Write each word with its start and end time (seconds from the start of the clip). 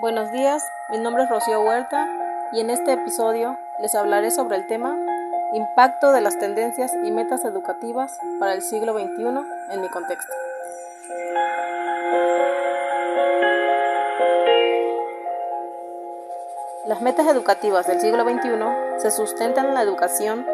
Buenos 0.00 0.32
días, 0.32 0.64
mi 0.88 0.96
nombre 0.96 1.24
es 1.24 1.28
Rocío 1.28 1.60
Huerta 1.60 2.08
y 2.52 2.60
en 2.60 2.70
este 2.70 2.94
episodio 2.94 3.58
les 3.80 3.94
hablaré 3.94 4.30
sobre 4.30 4.56
el 4.56 4.66
tema 4.66 4.96
Impacto 5.52 6.12
de 6.12 6.22
las 6.22 6.38
tendencias 6.38 6.90
y 7.04 7.10
metas 7.10 7.44
educativas 7.44 8.18
para 8.38 8.54
el 8.54 8.62
siglo 8.62 8.94
XXI 8.94 9.26
en 9.72 9.80
mi 9.82 9.90
contexto. 9.90 10.32
Las 16.86 17.02
metas 17.02 17.26
educativas 17.26 17.86
del 17.86 18.00
siglo 18.00 18.24
XXI 18.24 19.02
se 19.02 19.10
sustentan 19.10 19.66
en 19.66 19.74
la 19.74 19.82
educación 19.82 20.46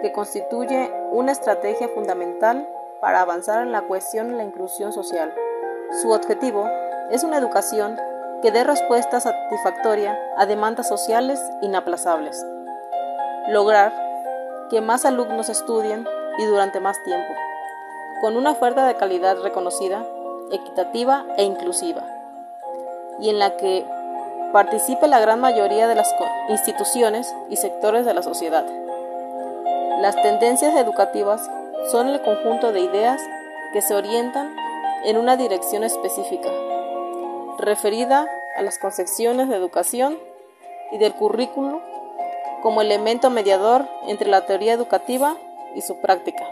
que 0.00 0.12
constituye 0.12 0.90
una 1.10 1.32
estrategia 1.32 1.90
fundamental 1.90 2.66
para 3.02 3.20
avanzar 3.20 3.60
en 3.60 3.70
la 3.70 3.82
cohesión 3.82 4.30
y 4.32 4.36
la 4.36 4.44
inclusión 4.44 4.94
social. 4.94 5.34
Su 6.00 6.10
objetivo 6.10 6.66
es 7.10 7.22
una 7.22 7.36
educación 7.36 8.00
que 8.42 8.52
dé 8.52 8.62
respuesta 8.62 9.20
satisfactoria 9.20 10.18
a 10.36 10.46
demandas 10.46 10.88
sociales 10.88 11.40
inaplazables. 11.60 12.44
Lograr 13.48 13.92
que 14.70 14.80
más 14.80 15.04
alumnos 15.04 15.48
estudien 15.48 16.06
y 16.38 16.44
durante 16.44 16.78
más 16.78 17.02
tiempo, 17.02 17.34
con 18.20 18.36
una 18.36 18.52
oferta 18.52 18.86
de 18.86 18.94
calidad 18.94 19.38
reconocida, 19.42 20.04
equitativa 20.52 21.24
e 21.36 21.44
inclusiva, 21.44 22.02
y 23.20 23.30
en 23.30 23.38
la 23.38 23.56
que 23.56 23.84
participe 24.52 25.08
la 25.08 25.20
gran 25.20 25.40
mayoría 25.40 25.88
de 25.88 25.96
las 25.96 26.14
instituciones 26.48 27.34
y 27.50 27.56
sectores 27.56 28.06
de 28.06 28.14
la 28.14 28.22
sociedad. 28.22 28.64
Las 30.00 30.14
tendencias 30.22 30.76
educativas 30.76 31.50
son 31.90 32.08
el 32.08 32.22
conjunto 32.22 32.72
de 32.72 32.80
ideas 32.80 33.20
que 33.72 33.82
se 33.82 33.94
orientan 33.94 34.54
en 35.04 35.16
una 35.16 35.36
dirección 35.36 35.82
específica 35.82 36.48
referida 37.58 38.28
a 38.56 38.62
las 38.62 38.78
concepciones 38.78 39.48
de 39.48 39.56
educación 39.56 40.18
y 40.92 40.98
del 40.98 41.14
currículo 41.14 41.80
como 42.62 42.80
elemento 42.80 43.30
mediador 43.30 43.86
entre 44.06 44.28
la 44.28 44.46
teoría 44.46 44.72
educativa 44.72 45.36
y 45.74 45.82
su 45.82 46.00
práctica. 46.00 46.44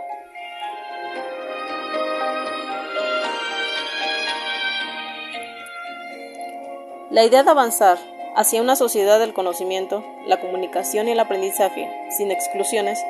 La 7.11 7.25
idea 7.25 7.45
de 7.45 7.51
avanzar 7.51 7.99
hacia 8.35 8.61
una 8.61 8.77
sociedad 8.77 9.19
del 9.19 9.33
conocimiento, 9.33 10.05
la 10.27 10.41
comunicación 10.41 11.09
y 11.09 11.13
el 11.13 11.21
aprendizaje 11.21 11.89
sin 12.11 12.31
exclusiones 12.31 13.03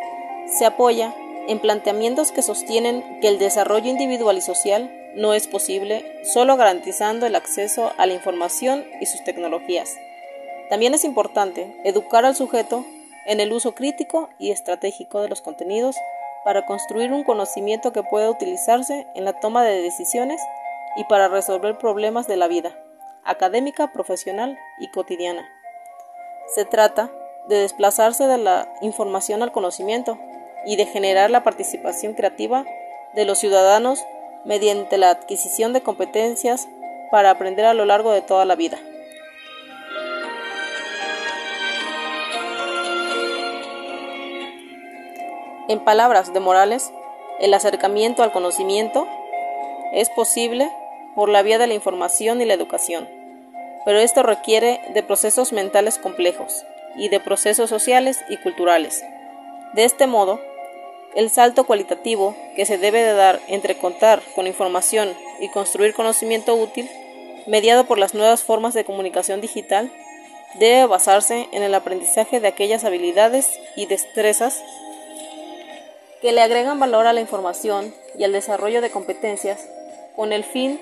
se 0.47 0.65
apoya 0.65 1.15
en 1.49 1.59
planteamientos 1.59 2.31
que 2.31 2.43
sostienen 2.43 3.21
que 3.21 3.29
el 3.29 3.39
desarrollo 3.39 3.89
individual 3.89 4.37
y 4.39 4.43
social 4.43 4.91
no 5.17 5.33
es 5.33 5.49
posible 5.49 6.21
solo 6.25 6.57
garantizando 6.57 7.27
el 7.27 7.35
acceso 7.35 7.93
a 7.97 8.07
la 8.07 8.13
información 8.13 8.85
y 9.01 9.07
sus 9.07 9.25
tecnologías. 9.25 9.97
También 10.69 10.95
es 10.95 11.05
importante 11.05 11.75
educar 11.85 12.25
al 12.25 12.37
sujeto 12.37 12.85
en 13.25 13.41
el 13.41 13.53
uso 13.53 13.75
crítico 13.75 14.29
y 14.39 14.51
estratégico 14.51 15.23
de 15.23 15.29
los 15.29 15.41
contenidos 15.41 15.97
para 16.45 16.67
construir 16.67 17.13
un 17.13 17.25
conocimiento 17.25 17.93
que 17.93 18.03
pueda 18.03 18.31
utilizarse 18.31 19.07
en 19.15 19.25
la 19.25 19.33
toma 19.41 19.65
de 19.65 19.81
decisiones 19.83 20.41
y 20.97 21.05
para 21.05 21.29
resolver 21.29 21.79
problemas 21.79 22.27
de 22.27 22.37
la 22.37 22.47
vida, 22.47 22.79
académica, 23.25 23.93
profesional 23.93 24.59
y 24.79 24.89
cotidiana. 24.91 25.49
Se 26.55 26.65
trata 26.65 27.11
de 27.49 27.57
desplazarse 27.57 28.27
de 28.27 28.39
la 28.39 28.69
información 28.83 29.43
al 29.43 29.53
conocimiento 29.53 30.19
y 30.67 30.77
de 30.77 30.87
generar 30.87 31.31
la 31.31 31.43
participación 31.43 32.15
creativa 32.15 32.67
de 33.15 33.25
los 33.25 33.39
ciudadanos 33.39 34.05
mediante 34.47 34.97
la 34.97 35.11
adquisición 35.11 35.73
de 35.73 35.83
competencias 35.83 36.69
para 37.11 37.31
aprender 37.31 37.67
a 37.67 37.75
lo 37.75 37.85
largo 37.85 38.13
de 38.13 38.23
toda 38.23 38.45
la 38.45 38.57
vida. 38.57 38.79
En 45.69 45.81
palabras 45.81 46.33
de 46.33 46.39
Morales, 46.39 46.93
el 47.41 47.53
acercamiento 47.53 48.23
al 48.23 48.31
conocimiento 48.31 49.09
es 49.93 50.09
posible 50.11 50.71
por 51.17 51.29
la 51.29 51.43
vía 51.43 51.59
de 51.59 51.67
la 51.67 51.75
información 51.75 52.41
y 52.41 52.45
la 52.45 52.55
educación, 52.55 53.09
pero 53.85 53.99
esto 53.99 54.23
requiere 54.23 54.81
de 54.95 55.03
procesos 55.03 55.53
mentales 55.53 55.99
complejos 55.99 56.65
y 56.97 57.09
de 57.09 57.19
procesos 57.19 57.69
sociales 57.69 58.25
y 58.29 58.37
culturales. 58.37 59.05
De 59.75 59.85
este 59.85 60.07
modo, 60.07 60.41
el 61.17 61.31
salto 61.31 61.65
cualitativo 61.65 62.37
que 62.55 62.67
se 62.67 62.77
debe 62.77 63.03
de 63.03 63.15
dar 63.15 63.41
entre 63.49 63.79
contar 63.79 64.23
con 64.35 64.47
información 64.47 65.15
y 65.41 65.49
construir 65.49 65.95
conocimiento 65.95 66.55
útil, 66.55 66.89
mediado 67.47 67.87
por 67.87 67.99
las 67.99 68.13
nuevas 68.13 68.45
formas 68.45 68.75
de 68.75 68.85
comunicación 68.85 69.41
digital, 69.41 69.91
debe 70.59 70.87
basarse 70.87 71.49
en 71.53 71.63
el 71.63 71.75
aprendizaje 71.75 72.39
de 72.39 72.49
aquellas 72.49 72.85
habilidades 72.85 73.49
y 73.77 73.87
destrezas 73.87 74.63
que 76.21 76.33
le 76.33 76.43
agregan 76.43 76.79
valor 76.79 77.07
a 77.07 77.15
la 77.15 77.23
información 77.23 77.95
y 78.19 78.25
al 78.25 78.33
desarrollo 78.33 78.83
de 78.83 78.91
competencias 78.91 79.67
con 80.17 80.35
el 80.35 80.45
fin 80.45 80.79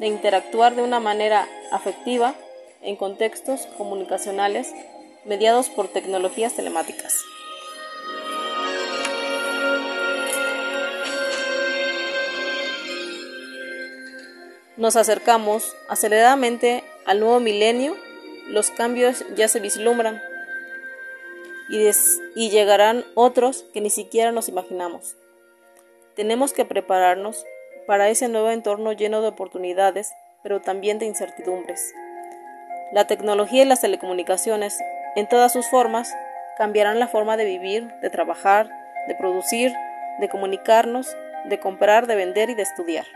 de 0.00 0.06
interactuar 0.06 0.74
de 0.74 0.82
una 0.82 1.00
manera 1.00 1.48
afectiva 1.70 2.34
en 2.80 2.96
contextos 2.96 3.66
comunicacionales 3.76 4.72
mediados 5.26 5.68
por 5.68 5.88
tecnologías 5.88 6.54
telemáticas. 6.54 7.12
Nos 14.76 14.96
acercamos 14.96 15.74
aceleradamente 15.88 16.84
al 17.06 17.20
nuevo 17.20 17.40
milenio, 17.40 17.96
los 18.48 18.70
cambios 18.70 19.24
ya 19.34 19.48
se 19.48 19.58
vislumbran 19.58 20.20
y, 21.70 22.50
llegarán 22.50 23.04
otros 23.14 23.64
que 23.72 23.80
ni 23.80 23.88
siquiera 23.88 24.32
nos 24.32 24.50
imaginamos. 24.50 25.16
Tenemos 26.14 26.52
que 26.52 26.66
prepararnos 26.66 27.46
para 27.86 28.10
ese 28.10 28.28
nuevo 28.28 28.50
entorno 28.50 28.92
lleno 28.92 29.22
de 29.22 29.28
oportunidades, 29.28 30.12
pero 30.42 30.60
también 30.60 30.98
de 30.98 31.06
incertidumbres. 31.06 31.94
La 32.92 33.06
tecnología 33.06 33.62
y 33.62 33.66
las 33.66 33.80
telecomunicaciones, 33.80 34.78
en 35.16 35.26
todas 35.26 35.54
sus 35.54 35.66
formas, 35.68 36.14
cambiarán 36.58 36.98
la 36.98 37.08
forma 37.08 37.38
de 37.38 37.46
vivir, 37.46 37.88
de 38.02 38.10
trabajar, 38.10 38.68
de 39.08 39.14
producir, 39.14 39.72
de 40.20 40.28
comunicarnos, 40.28 41.16
de 41.46 41.58
comprar, 41.60 42.06
de 42.06 42.16
vender 42.16 42.50
y 42.50 42.54
de 42.54 42.62
estudiar. 42.62 43.06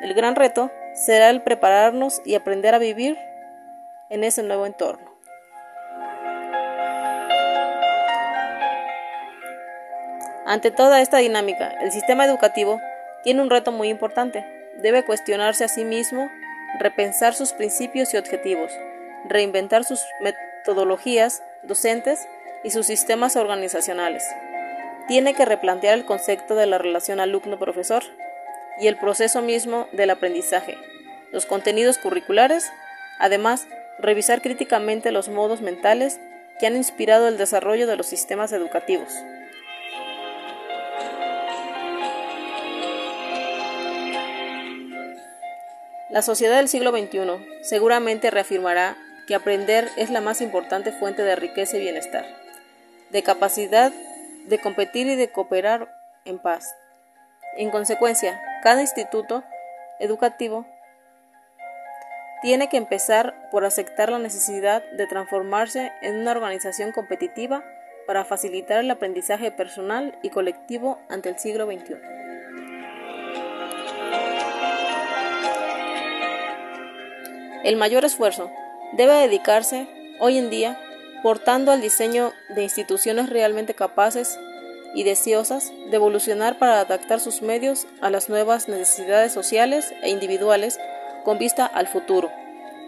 El 0.00 0.14
gran 0.14 0.34
reto 0.34 0.70
será 0.94 1.28
el 1.28 1.42
prepararnos 1.42 2.22
y 2.24 2.34
aprender 2.34 2.74
a 2.74 2.78
vivir 2.78 3.18
en 4.08 4.24
ese 4.24 4.42
nuevo 4.42 4.64
entorno. 4.64 5.10
Ante 10.46 10.70
toda 10.70 11.02
esta 11.02 11.18
dinámica, 11.18 11.68
el 11.82 11.92
sistema 11.92 12.24
educativo 12.24 12.80
tiene 13.22 13.42
un 13.42 13.50
reto 13.50 13.72
muy 13.72 13.88
importante. 13.88 14.44
Debe 14.78 15.04
cuestionarse 15.04 15.64
a 15.64 15.68
sí 15.68 15.84
mismo, 15.84 16.30
repensar 16.78 17.34
sus 17.34 17.52
principios 17.52 18.14
y 18.14 18.16
objetivos, 18.16 18.72
reinventar 19.28 19.84
sus 19.84 20.00
metodologías 20.20 21.42
docentes 21.62 22.26
y 22.64 22.70
sus 22.70 22.86
sistemas 22.86 23.36
organizacionales. 23.36 24.24
Tiene 25.08 25.34
que 25.34 25.44
replantear 25.44 25.94
el 25.94 26.06
concepto 26.06 26.54
de 26.54 26.66
la 26.66 26.78
relación 26.78 27.20
alumno-profesor 27.20 28.02
y 28.78 28.86
el 28.86 28.96
proceso 28.96 29.42
mismo 29.42 29.88
del 29.92 30.10
aprendizaje, 30.10 30.78
los 31.32 31.46
contenidos 31.46 31.98
curriculares, 31.98 32.70
además, 33.18 33.66
revisar 33.98 34.42
críticamente 34.42 35.12
los 35.12 35.28
modos 35.28 35.60
mentales 35.60 36.20
que 36.58 36.66
han 36.66 36.76
inspirado 36.76 37.28
el 37.28 37.38
desarrollo 37.38 37.86
de 37.86 37.96
los 37.96 38.06
sistemas 38.06 38.52
educativos. 38.52 39.12
La 46.10 46.22
sociedad 46.22 46.56
del 46.56 46.68
siglo 46.68 46.90
XXI 46.90 47.20
seguramente 47.62 48.30
reafirmará 48.30 48.96
que 49.28 49.36
aprender 49.36 49.88
es 49.96 50.10
la 50.10 50.20
más 50.20 50.40
importante 50.40 50.90
fuente 50.90 51.22
de 51.22 51.36
riqueza 51.36 51.76
y 51.76 51.80
bienestar, 51.80 52.26
de 53.10 53.22
capacidad 53.22 53.92
de 54.46 54.58
competir 54.58 55.06
y 55.06 55.14
de 55.14 55.30
cooperar 55.30 55.88
en 56.24 56.38
paz. 56.38 56.74
En 57.56 57.70
consecuencia, 57.70 58.40
cada 58.62 58.80
instituto 58.80 59.42
educativo 59.98 60.66
tiene 62.42 62.68
que 62.68 62.76
empezar 62.76 63.48
por 63.50 63.64
aceptar 63.64 64.10
la 64.10 64.18
necesidad 64.18 64.82
de 64.92 65.06
transformarse 65.06 65.92
en 66.02 66.16
una 66.16 66.32
organización 66.32 66.92
competitiva 66.92 67.62
para 68.06 68.24
facilitar 68.24 68.80
el 68.80 68.90
aprendizaje 68.90 69.50
personal 69.50 70.18
y 70.22 70.30
colectivo 70.30 70.98
ante 71.08 71.28
el 71.28 71.38
siglo 71.38 71.66
XXI. 71.66 71.96
El 77.62 77.76
mayor 77.76 78.06
esfuerzo 78.06 78.50
debe 78.92 79.12
dedicarse 79.12 79.86
hoy 80.18 80.38
en 80.38 80.48
día 80.48 80.78
portando 81.22 81.72
al 81.72 81.82
diseño 81.82 82.32
de 82.48 82.62
instituciones 82.62 83.28
realmente 83.28 83.74
capaces 83.74 84.38
y 84.94 85.04
deseosas 85.04 85.72
de 85.90 85.96
evolucionar 85.96 86.58
para 86.58 86.80
adaptar 86.80 87.20
sus 87.20 87.42
medios 87.42 87.86
a 88.00 88.10
las 88.10 88.28
nuevas 88.28 88.68
necesidades 88.68 89.32
sociales 89.32 89.92
e 90.02 90.10
individuales 90.10 90.78
con 91.24 91.38
vista 91.38 91.66
al 91.66 91.86
futuro, 91.86 92.30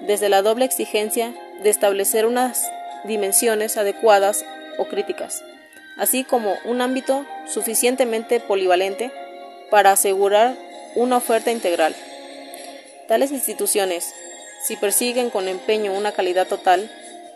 desde 0.00 0.28
la 0.28 0.42
doble 0.42 0.64
exigencia 0.64 1.34
de 1.62 1.70
establecer 1.70 2.26
unas 2.26 2.70
dimensiones 3.04 3.76
adecuadas 3.76 4.44
o 4.78 4.86
críticas, 4.86 5.44
así 5.96 6.24
como 6.24 6.54
un 6.64 6.80
ámbito 6.80 7.24
suficientemente 7.46 8.40
polivalente 8.40 9.12
para 9.70 9.92
asegurar 9.92 10.56
una 10.94 11.16
oferta 11.16 11.50
integral. 11.50 11.94
Tales 13.08 13.32
instituciones, 13.32 14.14
si 14.62 14.76
persiguen 14.76 15.30
con 15.30 15.48
empeño 15.48 15.92
una 15.92 16.12
calidad 16.12 16.46
total, 16.46 16.90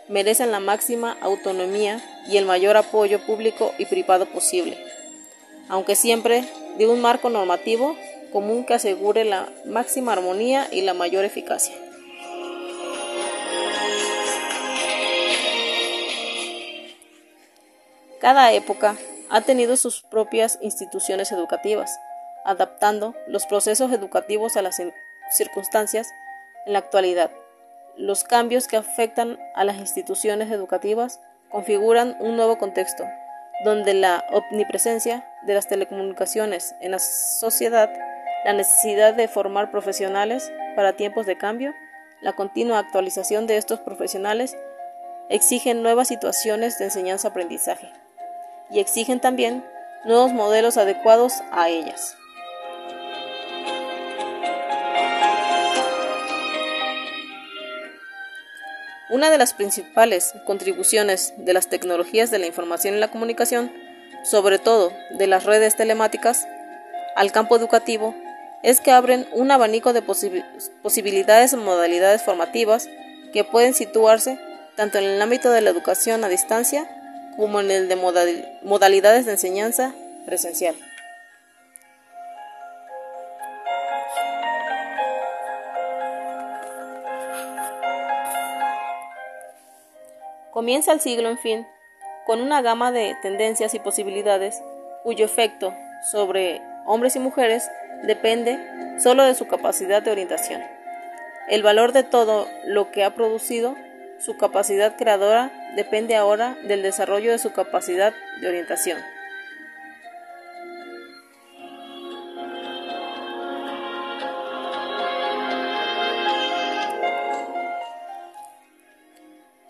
merecen 0.09 0.51
la 0.51 0.59
máxima 0.59 1.17
autonomía 1.21 2.01
y 2.27 2.37
el 2.37 2.45
mayor 2.45 2.77
apoyo 2.77 3.19
público 3.19 3.73
y 3.77 3.85
privado 3.85 4.25
posible, 4.25 4.77
aunque 5.69 5.95
siempre 5.95 6.43
de 6.77 6.87
un 6.87 7.01
marco 7.01 7.29
normativo 7.29 7.95
común 8.31 8.65
que 8.65 8.73
asegure 8.73 9.23
la 9.25 9.49
máxima 9.65 10.13
armonía 10.13 10.67
y 10.71 10.81
la 10.81 10.93
mayor 10.93 11.25
eficacia. 11.25 11.75
Cada 18.19 18.51
época 18.53 18.97
ha 19.29 19.41
tenido 19.41 19.77
sus 19.77 20.01
propias 20.01 20.57
instituciones 20.61 21.31
educativas, 21.31 21.99
adaptando 22.45 23.15
los 23.27 23.45
procesos 23.45 23.91
educativos 23.91 24.57
a 24.57 24.61
las 24.61 24.81
circunstancias 25.31 26.09
en 26.65 26.73
la 26.73 26.79
actualidad. 26.79 27.31
Los 27.97 28.23
cambios 28.23 28.67
que 28.67 28.77
afectan 28.77 29.39
a 29.55 29.63
las 29.63 29.77
instituciones 29.77 30.51
educativas 30.51 31.19
configuran 31.49 32.15
un 32.19 32.35
nuevo 32.35 32.59
contexto, 32.59 33.03
donde 33.65 33.95
la 33.95 34.23
omnipresencia 34.31 35.25
de 35.47 35.55
las 35.55 35.67
telecomunicaciones 35.67 36.75
en 36.79 36.91
la 36.91 36.99
sociedad, 36.99 37.89
la 38.45 38.53
necesidad 38.53 39.15
de 39.15 39.27
formar 39.27 39.71
profesionales 39.71 40.51
para 40.75 40.93
tiempos 40.93 41.25
de 41.25 41.39
cambio, 41.39 41.73
la 42.21 42.33
continua 42.33 42.77
actualización 42.77 43.47
de 43.47 43.57
estos 43.57 43.79
profesionales 43.79 44.55
exigen 45.29 45.81
nuevas 45.81 46.07
situaciones 46.07 46.77
de 46.77 46.85
enseñanza-aprendizaje 46.85 47.91
y 48.69 48.79
exigen 48.79 49.19
también 49.19 49.65
nuevos 50.05 50.33
modelos 50.33 50.77
adecuados 50.77 51.33
a 51.51 51.69
ellas. 51.69 52.15
Una 59.09 59.29
de 59.29 59.37
las 59.37 59.53
principales 59.53 60.33
contribuciones 60.45 61.33
de 61.37 61.53
las 61.53 61.67
tecnologías 61.67 62.29
de 62.29 62.39
la 62.39 62.47
información 62.47 62.95
y 62.95 62.99
la 62.99 63.09
comunicación, 63.09 63.71
sobre 64.23 64.59
todo 64.59 64.91
de 65.11 65.27
las 65.27 65.45
redes 65.45 65.75
telemáticas, 65.77 66.45
al 67.15 67.31
campo 67.31 67.55
educativo, 67.55 68.13
es 68.63 68.81
que 68.81 68.91
abren 68.91 69.25
un 69.31 69.51
abanico 69.51 69.93
de 69.93 70.01
posibilidades 70.81 71.53
y 71.53 71.55
modalidades 71.55 72.21
formativas 72.21 72.89
que 73.31 73.43
pueden 73.45 73.73
situarse 73.73 74.39
tanto 74.75 74.97
en 74.97 75.05
el 75.05 75.21
ámbito 75.21 75.51
de 75.51 75.61
la 75.61 75.69
educación 75.69 76.23
a 76.23 76.29
distancia 76.29 76.87
como 77.37 77.61
en 77.61 77.71
el 77.71 77.87
de 77.87 77.95
modalidades 78.63 79.25
de 79.25 79.31
enseñanza 79.31 79.93
presencial. 80.25 80.75
Comienza 90.51 90.91
el 90.91 90.99
siglo, 90.99 91.29
en 91.29 91.37
fin, 91.37 91.67
con 92.25 92.41
una 92.41 92.61
gama 92.61 92.91
de 92.91 93.15
tendencias 93.21 93.73
y 93.73 93.79
posibilidades 93.79 94.61
cuyo 95.03 95.25
efecto 95.25 95.73
sobre 96.11 96.61
hombres 96.85 97.15
y 97.15 97.19
mujeres 97.19 97.69
depende 98.03 98.59
solo 98.99 99.23
de 99.23 99.35
su 99.35 99.47
capacidad 99.47 100.01
de 100.01 100.11
orientación. 100.11 100.61
El 101.47 101.63
valor 101.63 101.93
de 101.93 102.03
todo 102.03 102.47
lo 102.65 102.91
que 102.91 103.03
ha 103.03 103.15
producido 103.15 103.75
su 104.19 104.35
capacidad 104.37 104.97
creadora 104.97 105.51
depende 105.75 106.15
ahora 106.15 106.57
del 106.63 106.81
desarrollo 106.81 107.31
de 107.31 107.39
su 107.39 107.53
capacidad 107.53 108.13
de 108.41 108.47
orientación. 108.47 108.97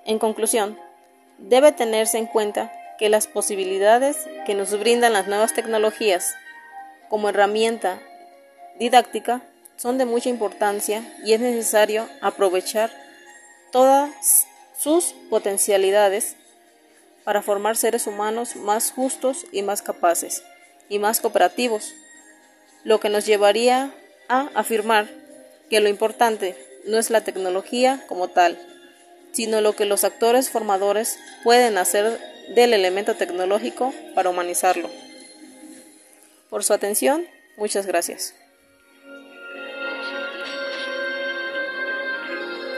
En 0.07 0.19
conclusión, 0.19 0.79
debe 1.37 1.73
tenerse 1.73 2.17
en 2.17 2.27
cuenta 2.27 2.71
que 2.97 3.09
las 3.09 3.27
posibilidades 3.27 4.17
que 4.45 4.55
nos 4.55 4.77
brindan 4.79 5.13
las 5.13 5.27
nuevas 5.27 5.53
tecnologías 5.53 6.33
como 7.09 7.29
herramienta 7.29 7.99
didáctica 8.79 9.41
son 9.75 9.97
de 9.97 10.05
mucha 10.05 10.29
importancia 10.29 11.03
y 11.25 11.33
es 11.33 11.41
necesario 11.41 12.07
aprovechar 12.21 12.89
todas 13.71 14.47
sus 14.77 15.13
potencialidades 15.29 16.37
para 17.25 17.41
formar 17.41 17.75
seres 17.75 18.07
humanos 18.07 18.55
más 18.55 18.91
justos 18.91 19.45
y 19.51 19.61
más 19.61 19.81
capaces 19.81 20.41
y 20.87 20.99
más 20.99 21.19
cooperativos, 21.19 21.93
lo 22.85 23.01
que 23.01 23.09
nos 23.09 23.25
llevaría 23.25 23.93
a 24.29 24.49
afirmar 24.55 25.09
que 25.69 25.81
lo 25.81 25.89
importante 25.89 26.55
no 26.85 26.97
es 26.97 27.09
la 27.09 27.21
tecnología 27.21 28.05
como 28.07 28.29
tal, 28.29 28.57
sino 29.31 29.61
lo 29.61 29.75
que 29.75 29.85
los 29.85 30.03
actores 30.03 30.49
formadores 30.49 31.19
pueden 31.43 31.77
hacer 31.77 32.19
del 32.55 32.73
elemento 32.73 33.15
tecnológico 33.15 33.93
para 34.15 34.29
humanizarlo. 34.29 34.89
Por 36.49 36.63
su 36.63 36.73
atención, 36.73 37.27
muchas 37.57 37.85
gracias. 37.85 38.33